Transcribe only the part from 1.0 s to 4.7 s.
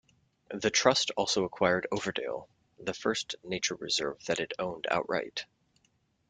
also acquired Overdale, the first nature reserve that it